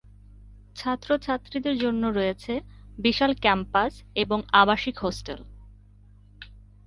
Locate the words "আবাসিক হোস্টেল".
4.53-5.39